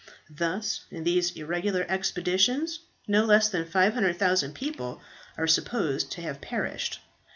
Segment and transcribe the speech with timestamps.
[0.31, 4.99] "Thus, in these irregular expeditions no less than 500,000 people
[5.37, 6.97] are supposed to have perished.